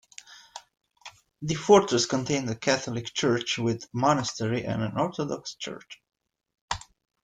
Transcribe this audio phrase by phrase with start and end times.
[1.43, 6.01] The fortress contained a Catholic church with monastery and an Orthodox church.